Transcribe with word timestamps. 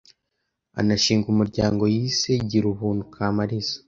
anashinga 0.79 1.25
umuryango 1.33 1.83
yise 1.95 2.31
‘Girubuntu 2.49 3.03
Kamaliza 3.15 3.75